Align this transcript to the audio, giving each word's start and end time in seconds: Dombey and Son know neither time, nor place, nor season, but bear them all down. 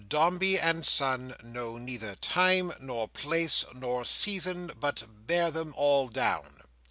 Dombey 0.09 0.57
and 0.59 0.83
Son 0.83 1.35
know 1.43 1.77
neither 1.77 2.15
time, 2.15 2.73
nor 2.79 3.07
place, 3.07 3.65
nor 3.75 4.03
season, 4.03 4.71
but 4.79 5.03
bear 5.27 5.51
them 5.51 5.75
all 5.77 6.07
down. 6.07 6.57